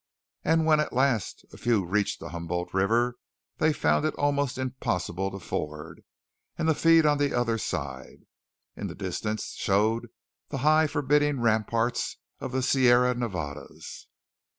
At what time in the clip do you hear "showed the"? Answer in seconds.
9.53-10.57